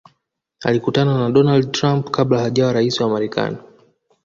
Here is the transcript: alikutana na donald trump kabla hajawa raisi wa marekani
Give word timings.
alikutana 0.59 1.17
na 1.17 1.29
donald 1.29 1.71
trump 1.71 2.11
kabla 2.11 2.39
hajawa 2.39 2.73
raisi 2.73 3.03
wa 3.03 3.09
marekani 3.09 3.57